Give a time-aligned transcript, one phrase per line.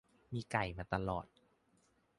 [0.33, 1.25] มีไก่มาตลอด